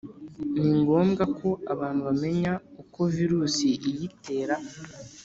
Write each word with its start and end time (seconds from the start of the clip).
ni 0.59 0.69
ngombwa 0.79 1.23
ko 1.37 1.49
abantu 1.73 2.01
bamenya 2.07 2.51
uko 2.81 2.99
virusi 3.15 3.67
iyitera 3.89 4.55